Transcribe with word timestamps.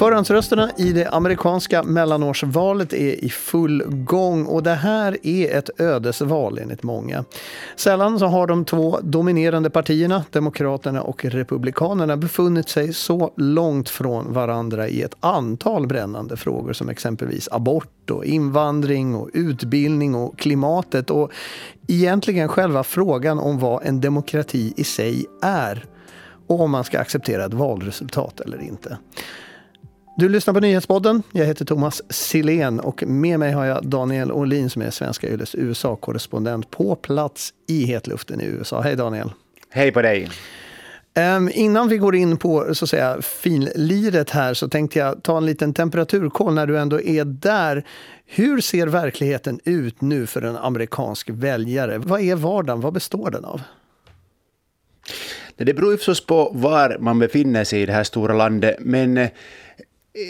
Förhandsrösterna 0.00 0.70
i 0.76 0.92
det 0.92 1.08
amerikanska 1.08 1.82
mellanårsvalet 1.82 2.92
är 2.92 3.24
i 3.24 3.30
full 3.30 3.82
gång 3.86 4.46
och 4.46 4.62
det 4.62 4.74
här 4.74 5.26
är 5.26 5.58
ett 5.58 5.80
ödesval 5.80 6.58
enligt 6.58 6.82
många. 6.82 7.24
Sällan 7.76 8.18
så 8.18 8.26
har 8.26 8.46
de 8.46 8.64
två 8.64 8.98
dominerande 9.02 9.70
partierna, 9.70 10.24
Demokraterna 10.30 11.02
och 11.02 11.24
Republikanerna, 11.24 12.16
befunnit 12.16 12.68
sig 12.68 12.92
så 12.92 13.32
långt 13.36 13.88
från 13.88 14.32
varandra 14.32 14.88
i 14.88 15.02
ett 15.02 15.14
antal 15.20 15.86
brännande 15.86 16.36
frågor 16.36 16.72
som 16.72 16.88
exempelvis 16.88 17.48
abort 17.52 18.10
och 18.10 18.24
invandring 18.24 19.14
och 19.14 19.30
utbildning 19.32 20.14
och 20.14 20.38
klimatet 20.38 21.10
och 21.10 21.30
egentligen 21.86 22.48
själva 22.48 22.84
frågan 22.84 23.38
om 23.38 23.58
vad 23.58 23.86
en 23.86 24.00
demokrati 24.00 24.74
i 24.76 24.84
sig 24.84 25.26
är 25.42 25.84
och 26.46 26.60
om 26.60 26.70
man 26.70 26.84
ska 26.84 26.98
acceptera 26.98 27.44
ett 27.44 27.54
valresultat 27.54 28.40
eller 28.40 28.62
inte. 28.62 28.98
Du 30.16 30.28
lyssnar 30.28 30.54
på 30.54 30.60
Nyhetspodden. 30.60 31.22
Jag 31.32 31.46
heter 31.46 31.64
Thomas 31.64 32.02
Silén 32.08 32.80
och 32.80 33.02
med 33.06 33.38
mig 33.38 33.52
har 33.52 33.64
jag 33.64 33.86
Daniel 33.86 34.32
Olin 34.32 34.70
som 34.70 34.82
är 34.82 34.90
Svenska 34.90 35.28
Yles 35.28 35.54
USA-korrespondent 35.54 36.70
på 36.70 36.96
plats 36.96 37.52
i 37.68 37.84
hetluften 37.84 38.40
i 38.40 38.44
USA. 38.44 38.80
Hej 38.80 38.96
Daniel! 38.96 39.32
Hej 39.70 39.92
på 39.92 40.02
dig! 40.02 40.28
Um, 41.36 41.50
innan 41.54 41.88
vi 41.88 41.98
går 41.98 42.16
in 42.16 42.36
på 42.36 42.74
så 42.74 42.84
att 42.84 42.88
säga, 42.88 43.22
finliret 43.22 44.30
här 44.30 44.54
så 44.54 44.68
tänkte 44.68 44.98
jag 44.98 45.22
ta 45.22 45.36
en 45.36 45.46
liten 45.46 45.74
temperaturkoll 45.74 46.54
när 46.54 46.66
du 46.66 46.78
ändå 46.78 47.00
är 47.00 47.24
där. 47.24 47.84
Hur 48.26 48.60
ser 48.60 48.86
verkligheten 48.86 49.60
ut 49.64 50.00
nu 50.00 50.26
för 50.26 50.42
en 50.42 50.56
amerikansk 50.56 51.30
väljare? 51.30 51.98
Vad 51.98 52.20
är 52.20 52.34
vardagen? 52.34 52.80
Vad 52.80 52.92
består 52.92 53.30
den 53.30 53.44
av? 53.44 53.62
Det 55.56 55.74
beror 55.74 55.96
förstås 55.96 56.26
på 56.26 56.50
var 56.54 56.96
man 57.00 57.18
befinner 57.18 57.64
sig 57.64 57.82
i 57.82 57.86
det 57.86 57.92
här 57.92 58.04
stora 58.04 58.34
landet, 58.34 58.76
men 58.80 59.18
eh, 59.18 59.30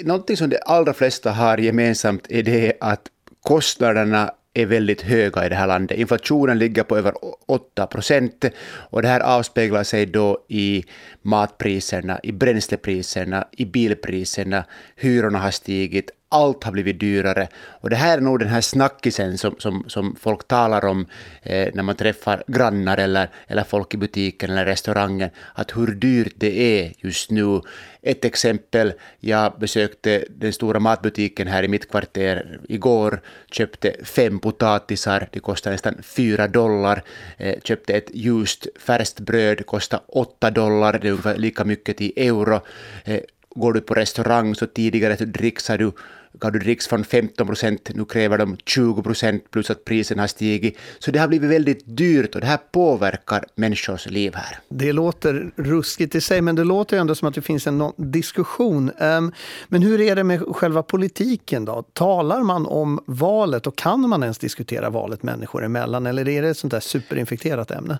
någonting 0.05 0.37
som 0.37 0.51
de 0.51 0.59
allra 0.67 0.93
flesta 0.93 1.31
har 1.31 1.59
gemensamt 1.59 2.27
är 2.31 2.43
det 2.43 2.73
att 2.81 3.09
kostnaderna 3.43 4.35
är 4.55 4.67
väldigt 4.67 5.03
höga 5.03 5.47
i 5.47 5.49
det 5.49 5.55
här 5.55 5.67
landet. 5.67 5.99
Inflationen 5.99 6.59
ligger 6.59 6.83
på 6.83 6.97
över 6.97 7.15
8 7.47 7.87
procent 7.87 8.45
och 8.91 9.03
det 9.03 9.09
här 9.09 9.21
avspeglar 9.21 9.83
sig 9.85 10.07
då 10.07 10.45
i 10.49 10.85
matpriserna, 11.23 12.21
i 12.23 12.33
bränslepriserna, 12.33 13.49
i 13.53 13.65
bilpriserna, 13.65 14.65
hyrorna 14.97 15.39
har 15.39 15.51
stigit, 15.51 16.11
allt 16.33 16.65
har 16.65 16.73
blivit 16.73 17.01
dyrare. 17.01 17.49
Och 17.55 17.91
det 17.91 17.97
här 17.97 18.19
är 18.19 18.21
nog 18.23 18.39
den 18.39 18.49
här 18.49 18.61
snackisen 18.61 19.39
som, 19.39 19.55
som, 19.59 19.85
som 19.89 20.17
folk 20.21 20.49
talar 20.49 20.85
om 20.85 21.07
eh, 21.43 21.69
när 21.75 21.83
man 21.83 21.97
träffar 21.97 22.43
grannar 22.47 22.99
eller, 22.99 23.29
eller 23.47 23.65
folk 23.65 23.95
i 23.95 23.97
butiken 23.97 24.51
eller 24.51 24.65
restaurangen, 24.65 25.31
att 25.55 25.77
hur 25.77 25.87
dyrt 25.87 26.35
det 26.37 26.59
är 26.61 26.93
just 26.97 27.31
nu. 27.31 27.61
Ett 28.03 28.25
exempel, 28.25 28.93
jag 29.21 29.59
besökte 29.59 30.25
den 30.31 30.53
stora 30.53 30.81
matbutiken 30.81 31.49
här 31.49 31.63
i 31.63 31.69
mitt 31.69 31.91
kvarter 31.91 32.61
igår, 32.69 33.21
köpte 33.51 33.93
fem 34.05 34.39
potatisar, 34.39 35.29
det 35.33 35.41
kostade 35.41 35.75
nästan 35.75 36.03
fyra 36.03 36.49
dollar, 36.49 37.03
eh, 37.37 37.61
köpte 37.65 37.95
ett 37.95 38.11
ljust 38.15 38.67
färskt 38.79 39.21
bröd, 39.21 39.67
kostade 39.67 40.03
åtta 40.09 40.51
dollar, 40.51 40.99
det 40.99 41.09
är 41.09 41.11
ungefär 41.11 41.37
lika 41.37 41.65
mycket 41.65 42.01
i 42.01 42.27
euro. 42.27 42.61
Eh, 43.05 43.21
går 43.55 43.73
du 43.73 43.81
på 43.81 43.95
restaurang 43.95 44.55
så 44.55 44.67
tidigare 44.67 45.17
så 45.17 45.25
dricksar 45.25 45.79
du 45.79 45.93
gav 46.33 46.53
du 46.53 46.59
dricks 46.59 46.89
från 46.89 47.05
15 47.05 47.47
procent, 47.47 47.91
nu 47.95 48.05
kräver 48.05 48.39
de 48.39 48.57
20 48.67 49.03
procent 49.03 49.51
plus 49.51 49.71
att 49.71 49.85
priserna 49.85 50.23
har 50.23 50.27
stigit. 50.27 50.79
Så 50.99 51.11
det 51.11 51.19
har 51.19 51.29
blivit 51.29 51.51
väldigt 51.51 51.83
dyrt 51.85 52.35
och 52.35 52.41
det 52.41 52.47
här 52.47 52.59
påverkar 52.73 53.45
människors 53.55 54.07
liv 54.07 54.35
här. 54.35 54.59
Det 54.69 54.93
låter 54.93 55.51
ruskigt 55.57 56.15
i 56.15 56.21
sig, 56.21 56.41
men 56.41 56.57
det 56.57 56.65
låter 56.65 56.99
ändå 56.99 57.15
som 57.15 57.29
att 57.29 57.35
det 57.35 57.43
finns 57.43 57.67
en 57.67 57.93
diskussion. 57.97 58.91
Ehm, 58.99 59.33
men 59.69 59.83
hur 59.83 60.01
är 60.01 60.17
det 60.17 60.25
med 60.25 60.57
själva 60.57 60.83
politiken 60.83 61.65
då? 61.65 61.83
Talar 61.93 62.41
man 62.43 62.67
om 62.67 63.01
valet 63.07 63.67
och 63.67 63.77
kan 63.77 64.09
man 64.09 64.23
ens 64.23 64.39
diskutera 64.39 64.91
valet 64.91 65.23
människor 65.23 65.65
emellan 65.65 66.07
eller 66.07 66.29
är 66.29 66.43
det 66.43 66.49
ett 66.49 66.59
sånt 66.59 66.71
där 66.71 66.81
superinfekterat 66.81 67.71
ämne? 67.71 67.99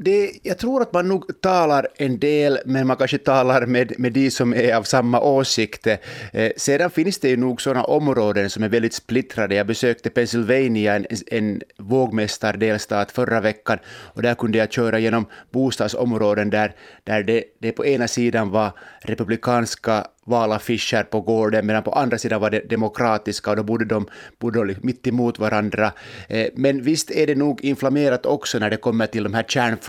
Det, 0.00 0.30
jag 0.42 0.58
tror 0.58 0.82
att 0.82 0.92
man 0.92 1.08
nog 1.08 1.40
talar 1.40 1.88
en 1.96 2.18
del, 2.18 2.58
men 2.64 2.86
man 2.86 2.96
kanske 2.96 3.18
talar 3.18 3.66
med, 3.66 3.92
med 3.98 4.12
de 4.12 4.30
som 4.30 4.54
är 4.54 4.74
av 4.74 4.82
samma 4.82 5.20
åsikt. 5.20 5.86
Eh, 5.86 6.50
sedan 6.56 6.90
finns 6.90 7.18
det 7.18 7.28
ju 7.28 7.36
nog 7.36 7.62
sådana 7.62 7.84
områden 7.84 8.50
som 8.50 8.62
är 8.62 8.68
väldigt 8.68 8.94
splittrade. 8.94 9.54
Jag 9.54 9.66
besökte 9.66 10.10
Pennsylvania, 10.10 10.96
en, 10.96 11.06
en 11.26 11.62
vågmästardelstat, 11.78 13.12
förra 13.12 13.40
veckan 13.40 13.78
och 13.88 14.22
där 14.22 14.34
kunde 14.34 14.58
jag 14.58 14.72
köra 14.72 14.98
genom 14.98 15.26
bostadsområden 15.50 16.50
där, 16.50 16.74
där 17.04 17.22
det, 17.22 17.44
det 17.60 17.72
på 17.72 17.86
ena 17.86 18.08
sidan 18.08 18.50
var 18.50 18.72
republikanska 19.00 20.06
valaffischer 20.28 21.02
på 21.02 21.20
gården, 21.20 21.66
medan 21.66 21.82
på 21.82 21.92
andra 21.92 22.18
sidan 22.18 22.40
var 22.40 22.50
det 22.50 22.70
demokratiska 22.70 23.50
och 23.50 23.56
då 23.56 23.62
bodde 23.62 23.84
de, 23.84 24.06
bodde 24.38 24.64
de 24.64 24.74
mitt 24.82 25.06
emot 25.06 25.38
varandra. 25.38 25.92
Eh, 26.28 26.46
men 26.54 26.82
visst 26.82 27.10
är 27.10 27.26
det 27.26 27.34
nog 27.34 27.64
inflammerat 27.64 28.26
också 28.26 28.58
när 28.58 28.70
det 28.70 28.76
kommer 28.76 29.06
till 29.06 29.22
de 29.22 29.34
här 29.34 29.42
kärnfrågorna 29.42 29.87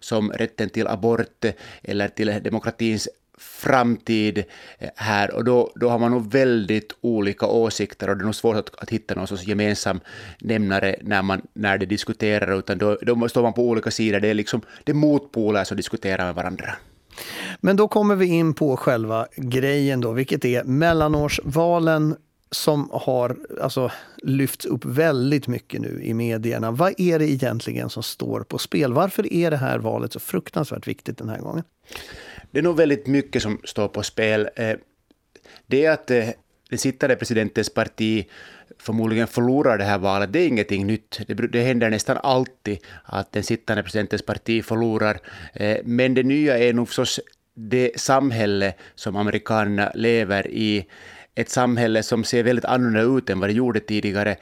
som 0.00 0.32
rätten 0.32 0.68
till 0.68 0.86
abort 0.86 1.44
eller 1.82 2.08
till 2.08 2.42
demokratins 2.42 3.08
framtid 3.40 4.44
här 4.96 5.34
och 5.34 5.44
då, 5.44 5.72
då 5.74 5.88
har 5.88 5.98
man 5.98 6.10
nog 6.10 6.32
väldigt 6.32 6.92
olika 7.00 7.46
åsikter 7.46 8.10
och 8.10 8.16
det 8.16 8.22
är 8.22 8.24
nog 8.24 8.34
svårt 8.34 8.56
att, 8.56 8.82
att 8.82 8.90
hitta 8.90 9.14
någon 9.14 9.26
sorts 9.26 9.46
gemensam 9.46 10.00
nämnare 10.40 10.96
när, 11.02 11.22
man, 11.22 11.42
när 11.54 11.78
det 11.78 11.86
diskuterar 11.86 12.58
utan 12.58 12.78
då, 12.78 12.98
då 13.02 13.28
står 13.28 13.42
man 13.42 13.52
på 13.52 13.68
olika 13.68 13.90
sidor, 13.90 14.20
det 14.20 14.28
är 14.28 14.34
liksom 14.34 14.60
det 14.84 14.92
är 14.92 14.96
motpoler 14.96 15.64
som 15.64 15.76
diskuterar 15.76 16.24
med 16.24 16.34
varandra. 16.34 16.74
Men 17.60 17.76
då 17.76 17.88
kommer 17.88 18.16
vi 18.16 18.26
in 18.26 18.54
på 18.54 18.76
själva 18.76 19.26
grejen 19.36 20.00
då, 20.00 20.12
vilket 20.12 20.44
är 20.44 20.64
mellanårsvalen 20.64 22.16
som 22.50 22.90
har 22.92 23.36
alltså, 23.60 23.90
lyfts 24.22 24.66
upp 24.66 24.84
väldigt 24.84 25.48
mycket 25.48 25.80
nu 25.80 26.00
i 26.02 26.14
medierna. 26.14 26.70
Vad 26.70 26.94
är 27.00 27.18
det 27.18 27.30
egentligen 27.30 27.90
som 27.90 28.02
står 28.02 28.40
på 28.40 28.58
spel? 28.58 28.92
Varför 28.92 29.32
är 29.32 29.50
det 29.50 29.56
här 29.56 29.78
valet 29.78 30.12
så 30.12 30.20
fruktansvärt 30.20 30.88
viktigt 30.88 31.18
den 31.18 31.28
här 31.28 31.38
gången? 31.38 31.64
Det 32.50 32.58
är 32.58 32.62
nog 32.62 32.76
väldigt 32.76 33.06
mycket 33.06 33.42
som 33.42 33.60
står 33.64 33.88
på 33.88 34.02
spel. 34.02 34.48
Eh, 34.56 34.76
det 35.66 35.84
är 35.84 35.90
att 35.90 36.10
eh, 36.10 36.28
den 36.70 36.78
sittande 36.78 37.16
presidentens 37.16 37.74
parti 37.74 38.26
förmodligen 38.78 39.26
förlorar 39.26 39.78
det 39.78 39.84
här 39.84 39.98
valet, 39.98 40.32
det 40.32 40.40
är 40.40 40.48
ingenting 40.48 40.86
nytt. 40.86 41.20
Det, 41.26 41.34
det 41.34 41.62
händer 41.62 41.90
nästan 41.90 42.16
alltid 42.22 42.78
att 43.04 43.32
den 43.32 43.42
sittande 43.42 43.82
presidentens 43.82 44.22
parti 44.22 44.64
förlorar. 44.64 45.18
Eh, 45.52 45.78
men 45.84 46.14
det 46.14 46.22
nya 46.22 46.58
är 46.58 46.72
nog 46.72 46.88
förstås 46.88 47.20
det 47.54 48.00
samhälle 48.00 48.74
som 48.94 49.16
amerikanerna 49.16 49.92
lever 49.94 50.46
i. 50.46 50.86
Ett 51.34 51.50
samhälle 51.50 52.02
som 52.02 52.24
ser 52.24 52.42
väldigt 52.42 52.64
annorlunda 52.64 53.18
ut 53.18 53.30
än 53.30 53.40
vad 53.40 53.48
det 53.48 53.52
gjorde 53.52 53.80
tidigare. 53.80 54.36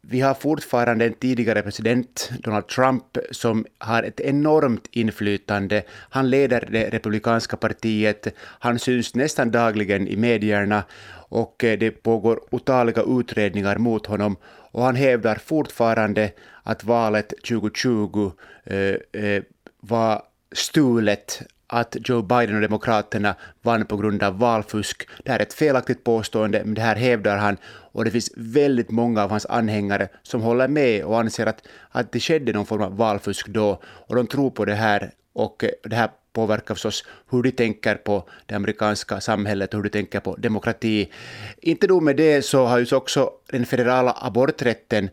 Vi 0.00 0.20
har 0.20 0.34
fortfarande 0.34 1.04
en 1.04 1.12
tidigare 1.12 1.62
president, 1.62 2.30
Donald 2.38 2.66
Trump, 2.66 3.04
som 3.30 3.66
har 3.78 4.02
ett 4.02 4.20
enormt 4.20 4.86
inflytande. 4.90 5.82
Han 6.10 6.30
leder 6.30 6.68
det 6.72 6.90
republikanska 6.90 7.56
partiet, 7.56 8.26
han 8.38 8.78
syns 8.78 9.14
nästan 9.14 9.50
dagligen 9.50 10.08
i 10.08 10.16
medierna 10.16 10.82
och 11.28 11.64
eh, 11.64 11.78
det 11.78 11.90
pågår 11.90 12.40
otaliga 12.50 13.02
utredningar 13.02 13.78
mot 13.78 14.06
honom 14.06 14.36
och 14.72 14.82
han 14.82 14.96
hävdar 14.96 15.36
fortfarande 15.36 16.32
att 16.62 16.84
valet 16.84 17.28
2020 17.48 18.32
eh, 18.64 18.76
eh, 19.22 19.42
var 19.80 20.22
stulet 20.52 21.42
att 21.74 21.96
Joe 22.08 22.22
Biden 22.22 22.54
och 22.54 22.60
Demokraterna 22.60 23.34
vann 23.62 23.86
på 23.86 23.96
grund 23.96 24.22
av 24.22 24.38
valfusk. 24.38 25.08
Det 25.24 25.32
här 25.32 25.38
är 25.38 25.42
ett 25.42 25.54
felaktigt 25.54 26.04
påstående, 26.04 26.62
men 26.64 26.74
det 26.74 26.80
här 26.80 26.96
hävdar 26.96 27.36
han 27.36 27.56
och 27.66 28.04
det 28.04 28.10
finns 28.10 28.30
väldigt 28.36 28.90
många 28.90 29.22
av 29.22 29.30
hans 29.30 29.46
anhängare 29.46 30.08
som 30.22 30.42
håller 30.42 30.68
med 30.68 31.04
och 31.04 31.20
anser 31.20 31.46
att, 31.46 31.62
att 31.90 32.12
det 32.12 32.20
skedde 32.20 32.52
någon 32.52 32.66
form 32.66 32.82
av 32.82 32.96
valfusk 32.96 33.48
då 33.48 33.80
och 33.84 34.16
de 34.16 34.26
tror 34.26 34.50
på 34.50 34.64
det 34.64 34.74
här 34.74 35.10
och 35.32 35.64
det 35.82 35.96
här 35.96 36.10
påverkar 36.32 36.74
förstås 36.74 37.04
hur 37.30 37.42
de 37.42 37.50
tänker 37.50 37.94
på 37.94 38.28
det 38.46 38.54
amerikanska 38.54 39.20
samhället 39.20 39.74
och 39.74 39.78
hur 39.78 39.84
de 39.84 39.90
tänker 39.90 40.20
på 40.20 40.36
demokrati. 40.36 41.12
Inte 41.60 41.86
nog 41.86 42.02
med 42.02 42.16
det 42.16 42.42
så 42.42 42.66
har 42.66 42.78
ju 42.78 42.96
också 42.96 43.30
den 43.50 43.66
federala 43.66 44.16
aborträtten 44.20 45.10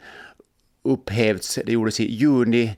upphävts. 0.84 1.60
Det 1.66 1.72
gjordes 1.72 2.00
i 2.00 2.16
juni 2.16 2.76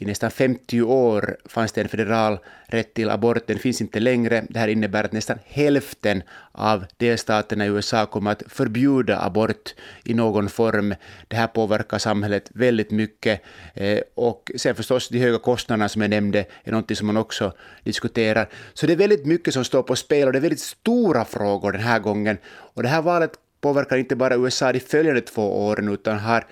i 0.00 0.04
nästan 0.04 0.30
50 0.30 0.82
år 0.82 1.36
fanns 1.44 1.72
det 1.72 1.80
en 1.80 1.88
federal 1.88 2.38
rätt 2.66 2.94
till 2.94 3.10
abort, 3.10 3.46
den 3.46 3.58
finns 3.58 3.80
inte 3.80 4.00
längre. 4.00 4.44
Det 4.48 4.58
här 4.58 4.68
innebär 4.68 5.04
att 5.04 5.12
nästan 5.12 5.38
hälften 5.44 6.22
av 6.52 6.84
delstaterna 6.96 7.66
i 7.66 7.68
USA 7.68 8.06
kommer 8.06 8.30
att 8.30 8.42
förbjuda 8.48 9.20
abort 9.20 9.74
i 10.04 10.14
någon 10.14 10.48
form. 10.48 10.94
Det 11.28 11.36
här 11.36 11.46
påverkar 11.46 11.98
samhället 11.98 12.50
väldigt 12.54 12.90
mycket. 12.90 13.42
Eh, 13.74 14.00
och 14.14 14.50
sen 14.56 14.74
förstås 14.74 15.08
de 15.08 15.18
höga 15.18 15.38
kostnaderna 15.38 15.88
som 15.88 16.02
jag 16.02 16.10
nämnde 16.10 16.44
är 16.64 16.72
något 16.72 16.96
som 16.96 17.06
man 17.06 17.16
också 17.16 17.52
diskuterar. 17.84 18.48
Så 18.74 18.86
det 18.86 18.92
är 18.92 18.96
väldigt 18.96 19.26
mycket 19.26 19.54
som 19.54 19.64
står 19.64 19.82
på 19.82 19.96
spel 19.96 20.26
och 20.26 20.32
det 20.32 20.38
är 20.38 20.40
väldigt 20.40 20.60
stora 20.60 21.24
frågor 21.24 21.72
den 21.72 21.80
här 21.80 21.98
gången. 21.98 22.38
Och 22.46 22.82
det 22.82 22.88
här 22.88 23.02
valet 23.02 23.32
påverkar 23.60 23.96
inte 23.96 24.16
bara 24.16 24.36
USA 24.36 24.72
de 24.72 24.80
följande 24.80 25.20
två 25.20 25.66
åren 25.66 25.88
utan 25.88 26.18
har 26.18 26.46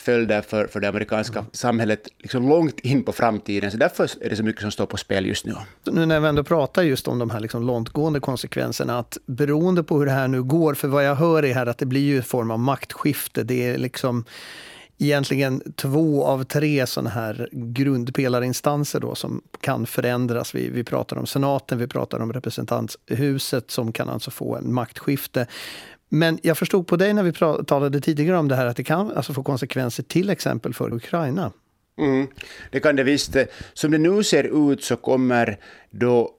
följder 0.00 0.42
för, 0.42 0.66
för 0.66 0.80
det 0.80 0.88
amerikanska 0.88 1.38
mm. 1.38 1.50
samhället 1.52 2.08
liksom 2.18 2.48
långt 2.48 2.80
in 2.80 3.02
på 3.02 3.12
framtiden. 3.12 3.70
Så 3.70 3.76
därför 3.76 4.10
är 4.20 4.30
det 4.30 4.36
så 4.36 4.42
mycket 4.42 4.62
som 4.62 4.70
står 4.70 4.86
på 4.86 4.96
spel 4.96 5.26
just 5.26 5.46
nu. 5.46 5.54
Nu 5.84 6.06
när 6.06 6.20
vi 6.20 6.28
ändå 6.28 6.44
pratar 6.44 6.82
just 6.82 7.08
om 7.08 7.18
de 7.18 7.30
här 7.30 7.40
liksom 7.40 7.66
långtgående 7.66 8.20
konsekvenserna, 8.20 8.98
att 8.98 9.18
beroende 9.26 9.82
på 9.82 9.98
hur 9.98 10.06
det 10.06 10.12
här 10.12 10.28
nu 10.28 10.42
går, 10.42 10.74
för 10.74 10.88
vad 10.88 11.04
jag 11.04 11.14
hör 11.14 11.44
är 11.44 11.54
här 11.54 11.66
att 11.66 11.78
det 11.78 11.86
blir 11.86 12.00
ju 12.00 12.16
en 12.16 12.22
form 12.22 12.50
av 12.50 12.58
maktskifte. 12.58 13.42
Det 13.42 13.66
är 13.66 13.78
liksom 13.78 14.24
egentligen 14.98 15.62
två 15.76 16.24
av 16.24 16.44
tre 16.44 16.86
sådana 16.86 17.10
här 17.10 17.48
grundpelarinstanser 17.52 19.00
då 19.00 19.14
som 19.14 19.42
kan 19.60 19.86
förändras. 19.86 20.54
Vi, 20.54 20.70
vi 20.70 20.84
pratar 20.84 21.16
om 21.16 21.26
senaten, 21.26 21.78
vi 21.78 21.86
pratar 21.86 22.20
om 22.20 22.32
representanthuset 22.32 23.70
som 23.70 23.92
kan 23.92 24.08
alltså 24.08 24.30
få 24.30 24.56
en 24.56 24.72
maktskifte. 24.72 25.46
Men 26.12 26.38
jag 26.42 26.58
förstod 26.58 26.86
på 26.86 26.96
dig 26.96 27.14
när 27.14 27.22
vi 27.22 27.32
talade 27.64 28.00
tidigare 28.00 28.38
om 28.38 28.48
det 28.48 28.56
här 28.56 28.66
att 28.66 28.76
det 28.76 28.84
kan 28.84 29.12
alltså 29.12 29.32
få 29.32 29.42
konsekvenser 29.42 30.02
till 30.02 30.30
exempel 30.30 30.74
för 30.74 30.94
Ukraina. 30.94 31.52
Mm, 31.98 32.26
det 32.70 32.80
kan 32.80 32.96
det 32.96 33.02
visst. 33.02 33.36
Som 33.72 33.90
det 33.90 33.98
nu 33.98 34.22
ser 34.22 34.70
ut 34.72 34.84
så 34.84 34.96
kommer 34.96 35.58
då 35.90 36.30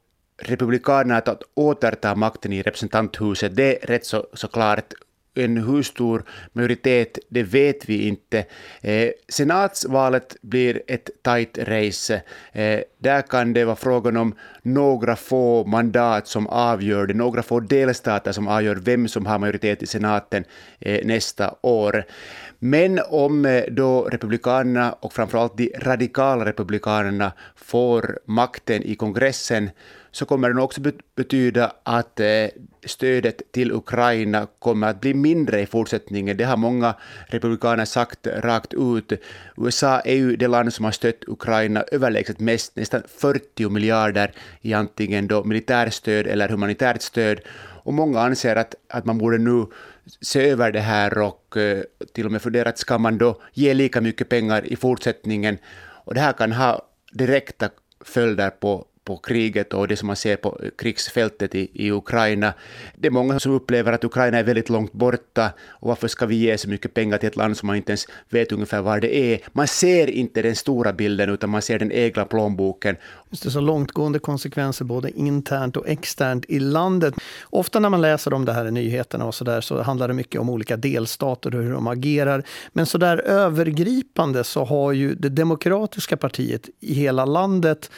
Republikanerna 0.42 1.18
att 1.18 1.44
återta 1.54 2.16
makten 2.16 2.54
i 2.54 2.62
representanthuset. 2.62 3.56
Det 3.56 3.84
är 3.84 3.88
rätt 3.88 4.06
så, 4.06 4.28
så 4.34 4.48
klart 4.48 4.94
en 5.36 5.58
hur 5.58 5.84
stor 5.84 6.24
majoritet, 6.54 7.20
det 7.30 7.44
vet 7.44 7.90
vi 7.90 8.08
inte. 8.08 8.46
Eh, 8.82 9.10
senatsvalet 9.30 10.36
blir 10.42 10.82
ett 10.88 11.10
tight 11.24 11.58
race. 11.58 12.22
Eh, 12.52 12.80
där 12.98 13.22
kan 13.22 13.54
det 13.54 13.66
vara 13.66 13.76
frågan 13.76 14.18
om 14.18 14.36
några 14.62 15.16
få 15.16 15.66
mandat 15.66 16.28
som 16.28 16.48
avgör 16.48 17.08
det, 17.08 17.14
några 17.14 17.44
få 17.44 17.60
delstater 17.60 18.32
som 18.32 18.48
avgör 18.48 18.76
vem 18.76 19.08
som 19.08 19.26
har 19.26 19.40
majoritet 19.40 19.84
i 19.84 19.88
senaten 19.88 20.44
eh, 20.80 21.06
nästa 21.06 21.56
år. 21.62 22.06
Men 22.64 23.00
om 23.10 23.46
eh, 23.46 23.64
då 23.72 24.04
republikanerna 24.04 24.92
och 24.92 25.14
framförallt 25.14 25.58
de 25.58 25.72
radikala 25.78 26.46
republikanerna 26.46 27.32
får 27.56 28.20
makten 28.26 28.84
i 28.84 28.96
kongressen 28.96 29.70
så 30.12 30.26
kommer 30.26 30.54
det 30.54 30.62
också 30.62 30.82
betyda 31.16 31.74
att 31.84 32.20
eh, 32.20 32.48
stödet 32.86 33.42
till 33.52 33.72
Ukraina 33.72 34.48
kommer 34.60 34.88
att 34.88 35.02
bli 35.02 35.14
mindre 35.14 35.62
i 35.62 35.66
fortsättningen. 35.66 36.38
Det 36.38 36.44
har 36.44 36.58
många 36.58 36.96
republikaner 37.28 37.86
sagt 37.86 38.28
rakt 38.28 38.74
ut. 38.74 39.14
USA 39.58 40.00
är 40.00 40.16
ju 40.16 40.36
det 40.36 40.48
land 40.48 40.74
som 40.74 40.86
har 40.86 40.92
stött 40.92 41.24
Ukraina 41.28 41.84
överlägset 41.92 42.40
mest, 42.40 42.76
nästan 42.76 43.02
40 43.18 43.70
miljarder 43.70 44.32
i 44.62 44.74
antingen 44.74 45.28
då 45.28 45.44
militärstöd 45.44 46.28
eller 46.28 46.50
humanitärt 46.50 47.02
stöd. 47.02 47.40
Och 47.84 47.94
många 47.94 48.20
anser 48.20 48.56
att, 48.56 48.76
att 48.90 49.06
man 49.06 49.18
borde 49.18 49.38
nu 49.38 49.66
se 50.22 50.50
över 50.50 50.72
det 50.72 50.80
här 50.80 51.18
och 51.18 51.58
eh, 51.58 51.84
till 52.14 52.26
och 52.26 52.32
med 52.32 52.42
fundera 52.42 52.74
ska 52.76 52.98
man 52.98 53.18
då 53.18 53.42
ge 53.54 53.74
lika 53.74 54.02
mycket 54.02 54.30
pengar 54.30 54.66
i 54.66 54.76
fortsättningen? 54.76 55.58
Och 56.06 56.14
det 56.14 56.22
här 56.22 56.34
kan 56.34 56.52
ha 56.52 56.82
direkta 57.12 57.70
följder 58.06 58.50
på 58.50 58.86
på 59.06 59.18
kriget 59.18 59.74
och 59.74 59.88
det 59.88 59.96
som 59.96 60.08
man 60.08 60.16
ser 60.16 60.36
på 60.36 60.60
krigsfältet 60.78 61.56
i, 61.56 61.70
i 61.74 61.92
Ukraina. 61.92 62.54
Det 62.96 63.08
är 63.08 63.12
många 63.12 63.40
som 63.40 63.52
upplever 63.52 63.94
att 63.94 64.04
Ukraina 64.04 64.38
är 64.38 64.44
väldigt 64.44 64.70
långt 64.70 64.94
borta 64.94 65.50
och 65.70 65.88
varför 65.88 66.08
ska 66.08 66.26
vi 66.26 66.36
ge 66.36 66.58
så 66.58 66.70
mycket 66.70 66.94
pengar 66.94 67.18
till 67.18 67.28
ett 67.28 67.36
land 67.36 67.58
som 67.58 67.68
man 67.68 67.76
inte 67.76 67.92
ens 67.92 68.08
vet 68.30 68.52
ungefär 68.52 68.82
var 68.82 69.00
det 69.00 69.16
är. 69.16 69.40
Man 69.52 69.68
ser 69.68 70.10
inte 70.10 70.42
den 70.42 70.56
stora 70.56 70.94
bilden 70.94 71.30
utan 71.30 71.50
man 71.50 71.62
ser 71.62 71.80
den 71.80 71.92
egna 71.92 72.26
plånboken. 72.26 72.96
Just 73.30 73.44
det, 73.44 73.52
så 73.52 73.62
långtgående 73.62 74.20
konsekvenser 74.20 74.86
både 74.86 75.12
internt 75.12 75.78
och 75.78 75.88
externt 75.88 76.46
i 76.48 76.60
landet. 76.60 77.14
Ofta 77.44 77.80
när 77.80 77.90
man 77.90 78.02
läser 78.02 78.34
om 78.34 78.46
det 78.46 78.54
här 78.54 78.68
i 78.68 78.72
nyheterna 78.72 79.26
och 79.26 79.36
så 79.36 79.44
där 79.44 79.62
så 79.62 79.82
handlar 79.82 80.08
det 80.08 80.14
mycket 80.14 80.42
om 80.42 80.50
olika 80.50 80.78
delstater 80.78 81.56
och 81.56 81.64
hur 81.64 81.74
de 81.74 81.88
agerar. 81.88 82.44
Men 82.74 82.86
så 82.86 82.98
där 82.98 83.18
övergripande 83.18 84.44
så 84.44 84.66
har 84.66 84.92
ju 84.92 85.16
det 85.16 85.30
demokratiska 85.30 86.18
partiet 86.18 86.70
i 86.80 86.94
hela 86.94 87.26
landet 87.26 87.90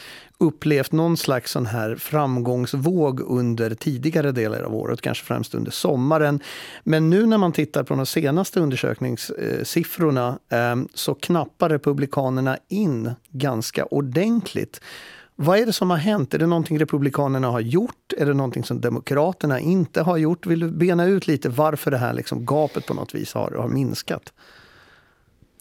upplevt 0.44 0.92
någon 0.92 1.16
slags 1.16 1.52
sån 1.52 1.66
här 1.66 1.96
framgångsvåg 1.96 3.20
under 3.20 3.74
tidigare 3.74 4.32
delar 4.32 4.62
av 4.62 4.74
året, 4.74 5.00
kanske 5.00 5.24
främst 5.24 5.54
under 5.54 5.70
sommaren. 5.70 6.40
Men 6.84 7.10
nu 7.10 7.26
när 7.26 7.38
man 7.38 7.52
tittar 7.52 7.82
på 7.82 7.94
de 7.94 8.06
senaste 8.06 8.60
undersökningssiffrorna 8.60 10.38
ehm, 10.50 10.88
så 10.94 11.14
knappar 11.14 11.68
Republikanerna 11.68 12.58
in 12.68 13.10
ganska 13.30 13.84
ordentligt. 13.84 14.80
Vad 15.36 15.58
är 15.58 15.66
det 15.66 15.72
som 15.72 15.90
har 15.90 15.96
hänt? 15.96 16.34
Är 16.34 16.38
det 16.38 16.46
någonting 16.46 16.78
Republikanerna 16.78 17.50
har 17.50 17.60
gjort? 17.60 18.12
Är 18.18 18.26
det 18.26 18.34
någonting 18.34 18.64
som 18.64 18.80
Demokraterna 18.80 19.60
inte 19.60 20.02
har 20.02 20.16
gjort? 20.16 20.46
Vill 20.46 20.60
du 20.60 20.70
bena 20.70 21.06
ut 21.06 21.26
lite 21.26 21.48
varför 21.48 21.90
det 21.90 21.98
här 21.98 22.12
liksom 22.12 22.46
gapet 22.46 22.86
på 22.86 22.94
något 22.94 23.14
vis 23.14 23.34
har, 23.34 23.50
har 23.50 23.68
minskat? 23.68 24.32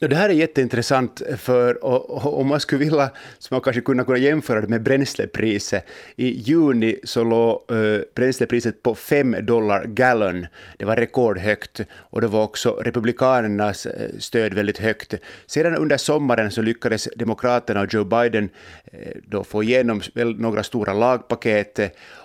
Det 0.08 0.16
här 0.16 0.30
är 0.30 0.34
jätteintressant, 0.34 1.22
för 1.38 1.86
om 2.28 2.48
man 2.48 2.60
skulle 2.60 2.86
vilja, 2.86 3.10
så 3.40 3.54
man 3.54 3.62
kanske 3.62 3.82
kunna, 3.82 4.04
kunna 4.04 4.18
jämföra 4.18 4.62
det 4.62 4.68
med 4.68 4.84
bränslepriset. 4.84 5.86
I 6.16 6.28
juni 6.28 7.00
så 7.04 7.24
låg 7.24 7.62
eh, 7.72 8.02
bränslepriset 8.16 8.84
på 8.84 8.96
5 8.96 9.36
dollar 9.42 9.86
gallon. 9.86 10.48
Det 10.78 10.86
var 10.86 10.96
rekordhögt 10.96 11.82
och 11.92 12.22
det 12.22 12.28
var 12.28 12.44
också 12.44 12.70
republikanernas 12.72 13.86
eh, 13.86 14.10
stöd 14.20 14.54
väldigt 14.54 14.78
högt. 14.78 15.14
Sedan 15.46 15.76
under 15.76 15.98
sommaren 15.98 16.52
så 16.52 16.62
lyckades 16.62 17.10
demokraterna 17.16 17.82
och 17.82 17.94
Joe 17.94 18.04
Biden 18.04 18.50
eh, 18.86 19.00
då 19.28 19.44
få 19.44 19.64
igenom 19.64 20.02
några 20.38 20.64
stora 20.64 20.94
lagpaket 20.94 21.80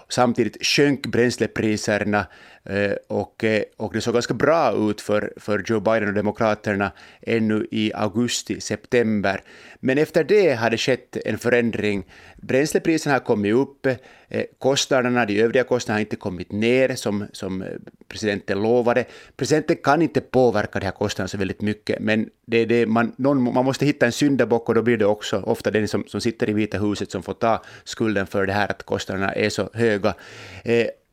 Samtidigt 0.08 0.66
sjönk 0.66 1.06
bränslepriserna 1.06 2.26
Eh, 2.68 2.92
och, 3.06 3.44
eh, 3.44 3.62
och 3.76 3.92
det 3.92 4.00
såg 4.00 4.14
ganska 4.14 4.34
bra 4.34 4.90
ut 4.90 5.00
för, 5.00 5.32
för 5.36 5.64
Joe 5.66 5.80
Biden 5.80 6.08
och 6.08 6.14
Demokraterna 6.14 6.92
ännu 7.20 7.66
i 7.70 7.92
augusti, 7.94 8.60
september. 8.60 9.42
Men 9.80 9.98
efter 9.98 10.24
det 10.24 10.54
har 10.54 10.70
det 10.70 10.78
skett 10.78 11.16
en 11.24 11.38
förändring. 11.38 12.04
Bränslepriserna 12.36 13.14
har 13.14 13.20
kommit 13.20 13.54
upp, 13.54 13.86
eh, 13.86 14.44
kostnaderna, 14.58 15.26
de 15.26 15.40
övriga 15.40 15.64
kostnaderna 15.64 15.96
har 15.96 16.00
inte 16.00 16.16
kommit 16.16 16.52
ner 16.52 16.94
som, 16.94 17.26
som 17.32 17.64
presidenten 18.08 18.62
lovade. 18.62 19.04
Presidenten 19.36 19.76
kan 19.76 20.02
inte 20.02 20.20
påverka 20.20 20.78
de 20.78 20.84
här 20.84 20.92
kostnaderna 20.92 21.28
så 21.28 21.38
väldigt 21.38 21.60
mycket, 21.60 22.00
men 22.00 22.28
det, 22.46 22.64
det, 22.64 22.86
man, 22.86 23.12
någon, 23.16 23.42
man 23.42 23.64
måste 23.64 23.86
hitta 23.86 24.06
en 24.06 24.12
syndabock 24.12 24.68
och 24.68 24.74
då 24.74 24.82
blir 24.82 24.96
det 24.96 25.06
också 25.06 25.40
ofta 25.40 25.70
den 25.70 25.88
som, 25.88 26.04
som 26.06 26.20
sitter 26.20 26.50
i 26.50 26.52
Vita 26.52 26.78
huset 26.78 27.10
som 27.10 27.22
får 27.22 27.34
ta 27.34 27.62
skulden 27.84 28.26
för 28.26 28.46
det 28.46 28.52
här 28.52 28.70
att 28.70 28.82
kostnaderna 28.82 29.32
är 29.32 29.50
så 29.50 29.70
höga. 29.74 30.14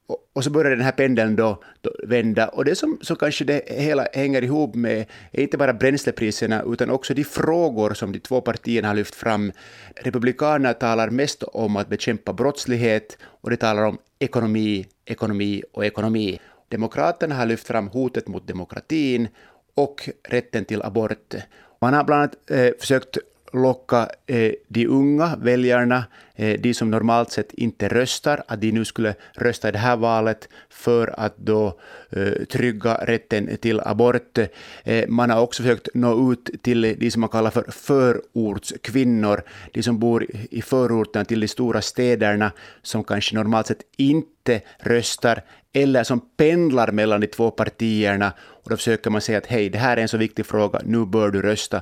Och 0.07 0.43
så 0.43 0.49
börjar 0.49 0.71
den 0.71 0.85
här 0.85 0.91
pendeln 0.91 1.35
då, 1.35 1.61
då, 1.81 1.91
vända. 2.03 2.47
Och 2.47 2.65
det 2.65 2.75
som 2.75 2.97
som 3.01 3.15
kanske 3.15 3.45
det 3.45 3.63
hela 3.67 4.07
hänger 4.13 4.41
ihop 4.41 4.75
med 4.75 5.05
är 5.31 5.41
inte 5.41 5.57
bara 5.57 5.73
bränslepriserna 5.73 6.63
utan 6.67 6.89
också 6.89 7.13
de 7.13 7.23
frågor 7.23 7.93
som 7.93 8.11
de 8.11 8.19
två 8.19 8.41
partierna 8.41 8.87
har 8.87 8.95
lyft 8.95 9.15
fram. 9.15 9.51
Republikanerna 9.95 10.73
talar 10.73 11.09
mest 11.09 11.43
om 11.43 11.75
att 11.75 11.89
bekämpa 11.89 12.33
brottslighet 12.33 13.17
och 13.23 13.49
de 13.49 13.57
talar 13.57 13.83
om 13.83 13.97
ekonomi, 14.19 14.85
ekonomi 15.05 15.63
och 15.73 15.85
ekonomi. 15.85 16.39
Demokraterna 16.69 17.35
har 17.35 17.45
lyft 17.45 17.67
fram 17.67 17.87
hotet 17.87 18.27
mot 18.27 18.47
demokratin 18.47 19.27
och 19.75 20.09
rätten 20.23 20.65
till 20.65 20.81
abort. 20.81 21.35
Man 21.81 21.93
har 21.93 22.03
bland 22.03 22.21
annat 22.21 22.51
eh, 22.51 22.71
försökt 22.79 23.17
locka 23.61 24.09
eh, 24.25 24.51
de 24.67 24.87
unga 24.87 25.35
väljarna, 25.35 26.03
eh, 26.35 26.59
de 26.59 26.73
som 26.73 26.91
normalt 26.91 27.31
sett 27.31 27.53
inte 27.53 27.87
röstar, 27.87 28.43
att 28.47 28.61
de 28.61 28.71
nu 28.71 28.85
skulle 28.85 29.15
rösta 29.33 29.69
i 29.69 29.71
det 29.71 29.77
här 29.77 29.97
valet 29.97 30.49
för 30.69 31.19
att 31.19 31.37
då 31.37 31.79
eh, 32.09 32.45
trygga 32.51 32.93
rätten 32.93 33.57
till 33.57 33.79
abort. 33.79 34.37
Eh, 34.83 35.07
man 35.07 35.29
har 35.29 35.41
också 35.41 35.63
försökt 35.63 35.87
nå 35.93 36.31
ut 36.31 36.49
till 36.61 36.95
de 36.99 37.11
som 37.11 37.21
man 37.21 37.29
kallar 37.29 37.51
för 37.51 37.65
förortskvinnor, 37.71 39.41
de 39.73 39.83
som 39.83 39.99
bor 39.99 40.25
i 40.51 40.61
förorten 40.61 41.25
till 41.25 41.39
de 41.39 41.47
stora 41.47 41.81
städerna, 41.81 42.51
som 42.81 43.03
kanske 43.03 43.35
normalt 43.35 43.67
sett 43.67 43.81
inte 43.97 44.61
röstar 44.79 45.41
eller 45.73 46.03
som 46.03 46.21
pendlar 46.37 46.91
mellan 46.91 47.21
de 47.21 47.27
två 47.27 47.51
partierna 47.51 48.33
och 48.65 48.69
då 48.69 48.77
försöker 48.77 49.09
man 49.09 49.21
säga 49.21 49.37
att 49.37 49.45
hej, 49.45 49.69
det 49.69 49.77
här 49.77 49.97
är 49.97 50.01
en 50.01 50.07
så 50.07 50.17
viktig 50.17 50.45
fråga, 50.45 50.81
nu 50.85 51.05
bör 51.05 51.31
du 51.31 51.41
rösta. 51.41 51.81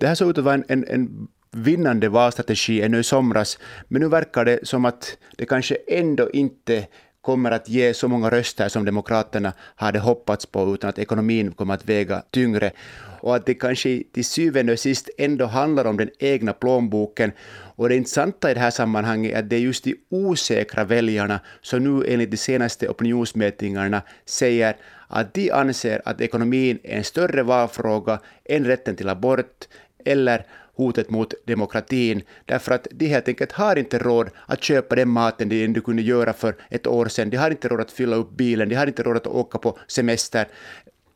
Det 0.00 0.06
här 0.06 0.14
såg 0.14 0.30
ut 0.30 0.38
att 0.38 0.44
vara 0.44 0.54
en, 0.54 0.64
en, 0.68 0.84
en 0.88 1.28
vinnande 1.50 2.08
valstrategi 2.08 2.82
ännu 2.82 2.98
i 2.98 3.02
somras, 3.02 3.58
men 3.88 4.02
nu 4.02 4.08
verkar 4.08 4.44
det 4.44 4.58
som 4.62 4.84
att 4.84 5.18
det 5.36 5.46
kanske 5.46 5.76
ändå 5.88 6.30
inte 6.30 6.86
kommer 7.20 7.50
att 7.50 7.68
ge 7.68 7.94
så 7.94 8.08
många 8.08 8.30
röster 8.30 8.68
som 8.68 8.84
Demokraterna 8.84 9.52
hade 9.76 9.98
hoppats 9.98 10.46
på, 10.46 10.74
utan 10.74 10.90
att 10.90 10.98
ekonomin 10.98 11.52
kommer 11.52 11.74
att 11.74 11.88
väga 11.88 12.22
tyngre. 12.30 12.72
Och 13.20 13.36
att 13.36 13.46
det 13.46 13.54
kanske 13.54 14.02
till 14.12 14.24
syvende 14.24 14.72
och 14.72 14.78
sist 14.78 15.10
ändå 15.18 15.46
handlar 15.46 15.84
om 15.84 15.96
den 15.96 16.10
egna 16.18 16.52
plånboken. 16.52 17.32
Och 17.76 17.88
det 17.88 17.96
intressanta 17.96 18.50
i 18.50 18.54
det 18.54 18.60
här 18.60 18.70
sammanhanget 18.70 19.34
är 19.34 19.38
att 19.38 19.50
det 19.50 19.56
är 19.56 19.60
just 19.60 19.84
de 19.84 19.96
osäkra 20.10 20.84
väljarna 20.84 21.40
som 21.60 21.84
nu 21.84 22.04
enligt 22.08 22.30
de 22.30 22.36
senaste 22.36 22.88
opinionsmätningarna 22.88 24.02
säger 24.24 24.76
att 25.08 25.34
de 25.34 25.50
anser 25.50 26.02
att 26.04 26.20
ekonomin 26.20 26.78
är 26.82 26.96
en 26.96 27.04
större 27.04 27.42
valfråga 27.42 28.20
än 28.44 28.64
rätten 28.64 28.96
till 28.96 29.08
abort, 29.08 29.68
eller 30.04 30.46
hotet 30.74 31.10
mot 31.10 31.34
demokratin, 31.46 32.22
därför 32.44 32.72
att 32.72 32.86
de 32.90 33.06
helt 33.06 33.28
enkelt 33.28 33.52
har 33.52 33.76
inte 33.76 33.98
råd 33.98 34.30
att 34.46 34.62
köpa 34.62 34.94
den 34.94 35.08
maten 35.08 35.48
de 35.48 35.64
ändå 35.64 35.80
kunde 35.80 36.02
göra 36.02 36.32
för 36.32 36.56
ett 36.70 36.86
år 36.86 37.08
sedan. 37.08 37.30
De 37.30 37.36
har 37.36 37.50
inte 37.50 37.68
råd 37.68 37.80
att 37.80 37.90
fylla 37.90 38.16
upp 38.16 38.30
bilen, 38.30 38.68
de 38.68 38.74
har 38.74 38.86
inte 38.86 39.02
råd 39.02 39.16
att 39.16 39.26
åka 39.26 39.58
på 39.58 39.78
semester. 39.86 40.48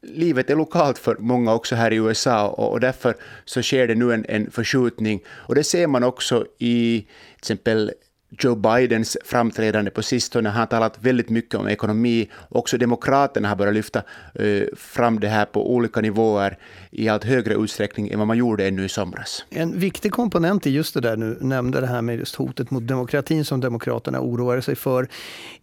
livet 0.02 0.50
är 0.50 0.56
lokalt 0.56 0.98
för 0.98 1.16
många 1.18 1.54
också 1.54 1.74
här 1.74 1.92
i 1.92 1.96
USA 1.96 2.48
och, 2.48 2.72
och 2.72 2.80
därför 2.80 3.14
så 3.44 3.62
sker 3.62 3.86
det 3.86 3.94
nu 3.94 4.12
en, 4.12 4.24
en 4.28 4.50
förskjutning. 4.50 5.20
Och 5.28 5.54
det 5.54 5.64
ser 5.64 5.86
man 5.86 6.04
också 6.04 6.46
i 6.58 7.00
till 7.00 7.38
exempel 7.38 7.92
Joe 8.38 8.54
Bidens 8.54 9.16
framträdande 9.24 9.90
på 9.90 10.02
sistone. 10.02 10.48
Han 10.48 10.60
har 10.60 10.66
talat 10.66 10.98
väldigt 11.00 11.30
mycket 11.30 11.54
om 11.54 11.68
ekonomi. 11.68 12.28
Också 12.48 12.78
Demokraterna 12.78 13.48
har 13.48 13.56
börjat 13.56 13.74
lyfta 13.74 14.02
eh, 14.34 14.62
fram 14.76 15.20
det 15.20 15.28
här 15.28 15.44
på 15.44 15.74
olika 15.74 16.00
nivåer 16.00 16.58
i 16.90 17.08
allt 17.08 17.24
högre 17.24 17.54
utsträckning 17.54 18.08
än 18.08 18.18
vad 18.18 18.28
man 18.28 18.36
gjorde 18.36 18.68
ännu 18.68 18.84
i 18.84 18.88
somras. 18.88 19.44
En 19.50 19.78
viktig 19.78 20.12
komponent 20.12 20.66
i 20.66 20.70
just 20.70 20.94
det 20.94 21.00
där 21.00 21.16
du 21.16 21.38
nämnde, 21.40 21.80
det 21.80 21.86
här 21.86 22.02
med 22.02 22.18
just 22.18 22.34
hotet 22.34 22.70
mot 22.70 22.86
demokratin 22.86 23.44
som 23.44 23.60
Demokraterna 23.60 24.20
oroar 24.20 24.60
sig 24.60 24.76
för, 24.76 25.08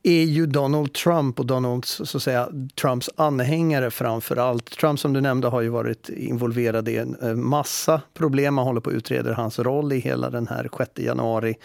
är 0.04 0.24
ju 0.24 0.46
Donald 0.46 0.94
Trump 0.94 1.40
och 1.40 1.46
Donalds, 1.46 2.02
så 2.04 2.18
att 2.18 2.24
säga, 2.24 2.50
Trumps 2.82 3.10
anhängare 3.16 3.92
framför 3.92 4.38
allt. 4.38 4.70
Trump 4.80 5.00
som 5.00 5.14
du 5.14 5.22
nämnde 5.22 5.48
har 5.48 5.62
ju 5.62 5.70
varit 5.70 6.10
involverad 6.10 6.90
i 6.90 6.98
en 6.98 7.16
eh, 7.22 7.36
massa 7.36 8.02
problem. 8.14 8.54
Man 8.54 8.66
håller 8.66 8.82
på 8.82 8.90
att 8.90 8.96
utreda 8.96 9.34
hans 9.34 9.60
roll 9.60 9.94
i 9.94 10.00
hela 10.00 10.30
den 10.30 10.48
här 10.48 10.70
6 10.78 10.92
januari 10.96 11.56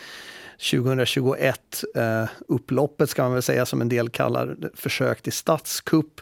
2021 0.58 1.84
eh, 1.94 2.24
upploppet 2.48 3.10
ska 3.10 3.22
man 3.22 3.32
väl 3.32 3.42
säga 3.42 3.66
som 3.66 3.80
en 3.80 3.88
del 3.88 4.08
kallar 4.08 4.56
försök 4.74 5.22
till 5.22 5.32
statskupp. 5.32 6.20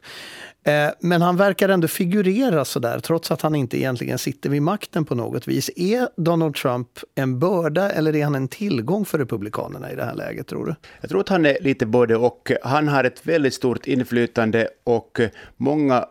Eh, 0.66 0.88
men 1.00 1.22
han 1.22 1.36
verkar 1.36 1.68
ändå 1.68 1.88
figurera 1.88 2.64
så 2.64 2.78
där 2.78 3.00
trots 3.00 3.30
att 3.30 3.42
han 3.42 3.54
inte 3.54 3.78
egentligen 3.78 4.18
sitter 4.18 4.50
vid 4.50 4.62
makten 4.62 5.04
på 5.04 5.14
något 5.14 5.48
vis. 5.48 5.70
Är 5.76 6.08
Donald 6.16 6.54
Trump 6.54 6.88
en 7.14 7.38
börda 7.38 7.90
eller 7.90 8.16
är 8.16 8.24
han 8.24 8.34
en 8.34 8.48
tillgång 8.48 9.04
för 9.04 9.18
Republikanerna 9.18 9.92
i 9.92 9.94
det 9.94 10.04
här 10.04 10.14
läget 10.14 10.46
tror 10.46 10.66
du? 10.66 10.74
Jag 11.00 11.10
tror 11.10 11.20
att 11.20 11.28
han 11.28 11.46
är 11.46 11.56
lite 11.60 11.86
både 11.86 12.16
och. 12.16 12.52
Han 12.62 12.88
har 12.88 13.04
ett 13.04 13.26
väldigt 13.26 13.54
stort 13.54 13.86
inflytande 13.86 14.68
och 14.84 15.20
många 15.56 16.06